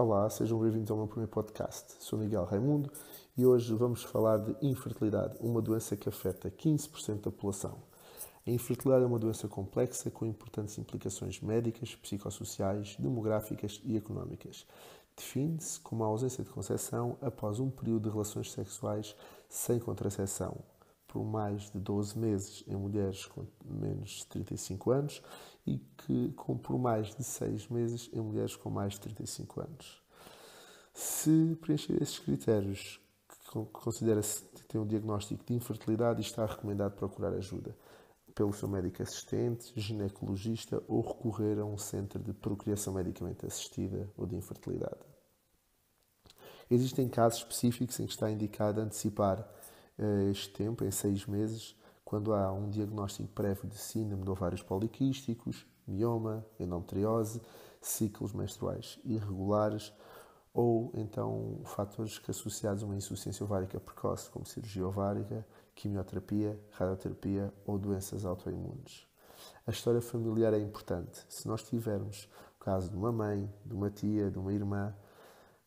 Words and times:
Olá, 0.00 0.30
sejam 0.30 0.60
bem-vindos 0.60 0.92
ao 0.92 0.96
meu 0.96 1.08
primeiro 1.08 1.32
podcast. 1.32 1.96
Sou 1.98 2.16
Miguel 2.16 2.44
Raimundo 2.44 2.88
e 3.36 3.44
hoje 3.44 3.74
vamos 3.74 4.04
falar 4.04 4.38
de 4.38 4.54
infertilidade, 4.62 5.36
uma 5.40 5.60
doença 5.60 5.96
que 5.96 6.08
afeta 6.08 6.48
15% 6.48 7.16
da 7.16 7.32
população. 7.32 7.82
A 8.46 8.50
infertilidade 8.52 9.02
é 9.02 9.08
uma 9.08 9.18
doença 9.18 9.48
complexa 9.48 10.08
com 10.08 10.24
importantes 10.24 10.78
implicações 10.78 11.40
médicas, 11.40 11.96
psicossociais, 11.96 12.94
demográficas 12.96 13.80
e 13.84 13.96
económicas. 13.96 14.64
Define-se 15.16 15.80
como 15.80 16.04
a 16.04 16.06
ausência 16.06 16.44
de 16.44 16.50
concepção 16.50 17.18
após 17.20 17.58
um 17.58 17.68
período 17.68 18.04
de 18.04 18.10
relações 18.10 18.52
sexuais 18.52 19.16
sem 19.48 19.80
contracepção, 19.80 20.58
por 21.18 21.24
mais 21.24 21.68
de 21.72 21.80
12 21.80 22.16
meses 22.16 22.64
em 22.68 22.76
mulheres 22.76 23.26
com 23.26 23.44
menos 23.64 24.10
de 24.10 24.26
35 24.28 24.90
anos 24.92 25.20
e 25.66 25.78
que 25.78 26.30
com 26.34 26.56
por 26.56 26.78
mais 26.78 27.12
de 27.12 27.24
6 27.24 27.66
meses 27.66 28.08
em 28.12 28.20
mulheres 28.20 28.54
com 28.54 28.70
mais 28.70 28.92
de 28.92 29.00
35 29.00 29.60
anos. 29.60 30.00
Se 30.94 31.58
preencher 31.60 32.00
esses 32.00 32.20
critérios, 32.20 33.00
que 33.50 33.64
considera-se 33.72 34.44
ter 34.68 34.78
um 34.78 34.86
diagnóstico 34.86 35.44
de 35.44 35.54
infertilidade, 35.54 36.20
está 36.20 36.46
recomendado 36.46 36.92
procurar 36.92 37.32
ajuda 37.32 37.76
pelo 38.32 38.52
seu 38.52 38.68
médico 38.68 39.02
assistente, 39.02 39.72
ginecologista 39.74 40.80
ou 40.86 41.00
recorrer 41.00 41.58
a 41.58 41.64
um 41.64 41.76
centro 41.76 42.22
de 42.22 42.32
procriação 42.32 42.94
medicamente 42.94 43.44
assistida 43.44 44.08
ou 44.16 44.24
de 44.24 44.36
infertilidade. 44.36 45.00
Existem 46.70 47.08
casos 47.08 47.40
específicos 47.40 47.98
em 47.98 48.06
que 48.06 48.12
está 48.12 48.30
indicado 48.30 48.80
antecipar 48.80 49.44
este 50.30 50.50
tempo, 50.50 50.84
em 50.84 50.90
seis 50.90 51.26
meses, 51.26 51.76
quando 52.04 52.32
há 52.32 52.52
um 52.52 52.70
diagnóstico 52.70 53.28
prévio 53.28 53.68
de 53.68 53.76
síndrome 53.76 54.24
de 54.24 54.30
ovários 54.30 54.62
poliquísticos, 54.62 55.66
mioma, 55.86 56.44
endometriose, 56.58 57.40
ciclos 57.80 58.32
menstruais 58.32 58.98
irregulares 59.04 59.92
ou 60.52 60.90
então 60.94 61.60
fatores 61.64 62.18
que 62.18 62.30
associados 62.30 62.82
a 62.82 62.86
uma 62.86 62.96
insuficiência 62.96 63.44
ovárica 63.44 63.78
precoce, 63.78 64.30
como 64.30 64.46
cirurgia 64.46 64.86
ovárica, 64.86 65.46
quimioterapia, 65.74 66.58
radioterapia 66.72 67.52
ou 67.66 67.78
doenças 67.78 68.24
autoimunes. 68.24 69.06
A 69.66 69.70
história 69.70 70.00
familiar 70.00 70.52
é 70.52 70.58
importante. 70.58 71.24
Se 71.28 71.46
nós 71.46 71.62
tivermos 71.62 72.28
o 72.56 72.64
caso 72.64 72.90
de 72.90 72.96
uma 72.96 73.12
mãe, 73.12 73.52
de 73.64 73.74
uma 73.74 73.90
tia, 73.90 74.30
de 74.30 74.38
uma 74.38 74.52
irmã 74.52 74.94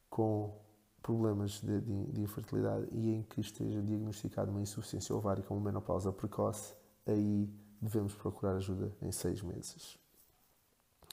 com 0.09 0.60
problemas 1.01 1.61
de, 1.61 1.81
de, 1.81 2.05
de, 2.11 2.21
infertilidade 2.21 2.87
e 2.91 3.09
em 3.09 3.23
que 3.23 3.41
esteja 3.41 3.81
diagnosticada 3.81 4.51
uma 4.51 4.61
insuficiência 4.61 5.15
ovárica 5.15 5.47
ou 5.51 5.57
uma 5.57 5.65
menopausa 5.65 6.11
precoce, 6.11 6.75
aí 7.05 7.49
devemos 7.81 8.13
procurar 8.13 8.55
ajuda 8.55 8.91
em 9.01 9.11
seis 9.11 9.41
meses. 9.41 9.97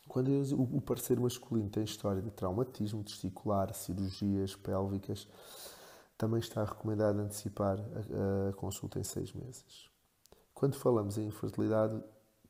Quando 0.07 0.31
o 0.55 0.81
parceiro 0.81 1.23
masculino 1.23 1.69
tem 1.69 1.85
história 1.85 2.23
de 2.23 2.31
traumatismo 2.31 3.05
testicular, 3.05 3.75
cirurgias 3.75 4.57
pélvicas, 4.57 5.29
também 6.17 6.41
está 6.41 6.65
recomendado 6.65 7.21
antecipar 7.21 7.79
a, 7.79 8.49
a 8.49 8.53
consulta 8.55 8.99
em 8.99 9.05
seis 9.05 9.33
meses. 9.33 9.89
Quando 10.55 10.75
falamos 10.75 11.19
em 11.19 11.27
infertilidade, 11.27 12.03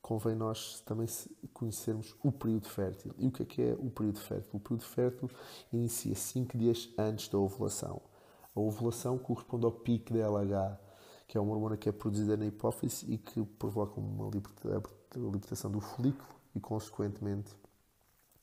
convém 0.09 0.35
nós 0.35 0.81
também 0.87 1.07
conhecermos 1.53 2.17
o 2.25 2.33
período 2.33 2.67
fértil. 2.67 3.15
E 3.19 3.27
o 3.27 3.31
que 3.31 3.43
é 3.43 3.45
que 3.45 3.61
é 3.61 3.77
o 3.79 3.91
período 3.91 4.19
fértil? 4.19 4.53
O 4.55 4.59
período 4.59 4.85
fértil 4.85 5.31
inicia 5.71 6.15
5 6.15 6.57
dias 6.57 6.89
antes 6.97 7.29
da 7.29 7.37
ovulação. 7.37 8.01
A 8.57 8.59
ovulação 8.59 9.19
corresponde 9.19 9.67
ao 9.67 9.71
pico 9.71 10.15
de 10.15 10.21
LH, 10.21 10.79
que 11.27 11.37
é 11.37 11.41
uma 11.41 11.53
hormona 11.53 11.77
que 11.77 11.91
é 11.91 11.93
produzida 11.93 12.39
na 12.39 12.47
hipófise 12.47 13.05
e 13.07 13.19
que 13.19 13.45
provoca 13.59 14.01
uma 14.01 14.31
libertação 15.15 15.71
do 15.71 15.79
folículo 15.79 16.27
e, 16.55 16.61
consequentemente, 16.61 17.55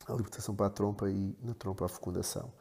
a 0.07 0.13
libertação 0.13 0.55
para 0.55 0.67
a 0.67 0.69
trompa 0.69 1.09
e, 1.09 1.35
na 1.41 1.55
trompa, 1.55 1.85
a 1.85 1.89
fecundação. 1.89 2.53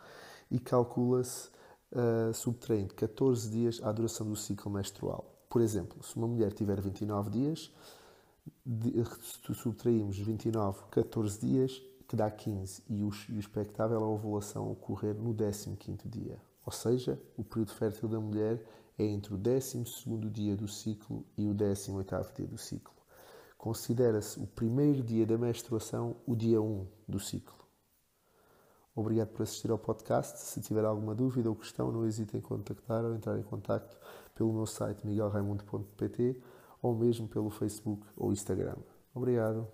E 0.51 0.59
calcula-se 0.59 1.51
uh, 1.93 2.33
subtraindo 2.33 2.95
14 2.95 3.51
dias 3.51 3.81
à 3.83 3.93
duração 3.93 4.27
do 4.27 4.35
ciclo 4.35 4.73
menstrual. 4.73 5.31
Por 5.51 5.61
exemplo, 5.61 6.03
se 6.03 6.17
uma 6.17 6.27
mulher 6.27 6.55
tiver 6.55 6.81
29 6.81 7.29
dias, 7.29 7.71
subtraímos 9.55 10.19
29, 10.19 10.85
14 10.91 11.41
dias, 11.41 11.83
que 12.09 12.17
dá 12.17 12.31
15, 12.31 12.83
e 12.89 13.03
o, 13.03 13.11
e 13.29 13.33
o 13.33 13.41
expectável 13.41 13.99
é 13.99 14.03
a 14.03 14.07
ovulação 14.07 14.71
ocorrer 14.71 15.15
no 15.15 15.35
15 15.35 16.09
dia. 16.09 16.39
Ou 16.65 16.73
seja, 16.73 17.21
o 17.37 17.45
período 17.45 17.73
fértil 17.73 18.09
da 18.09 18.21
mulher 18.21 18.65
é 18.99 19.05
entre 19.05 19.35
o 19.35 19.37
12 19.37 19.85
dia 20.31 20.57
do 20.57 20.69
ciclo 20.69 21.25
e 21.37 21.49
o 21.49 21.55
18 21.55 22.33
dia 22.37 22.47
do 22.47 22.59
ciclo. 22.59 22.95
Considera-se 23.59 24.39
o 24.39 24.47
primeiro 24.47 25.03
dia 25.03 25.27
da 25.27 25.39
menstruação 25.39 26.17
o 26.27 26.37
dia 26.37 26.61
1 26.61 26.87
do 27.09 27.19
ciclo. 27.19 27.65
Obrigado 28.95 29.29
por 29.29 29.43
assistir 29.43 29.71
ao 29.71 29.79
podcast. 29.79 30.39
Se 30.39 30.61
tiver 30.61 30.85
alguma 30.85 31.15
dúvida 31.15 31.49
ou 31.49 31.57
questão, 31.57 31.91
não 31.91 32.07
hesite 32.07 32.37
em 32.37 32.41
contactar 32.41 33.05
ou 33.05 33.15
entrar 33.15 33.39
em 33.39 33.43
contato 33.43 33.99
pelo 34.35 34.53
meu 34.53 34.67
site 34.67 35.05
miguelraimundo.pt 35.05 36.41
ou 36.85 36.95
mesmo 36.95 37.27
pelo 37.27 37.49
Facebook 37.49 38.07
ou 38.15 38.31
Instagram. 38.31 38.77
Obrigado. 39.15 39.67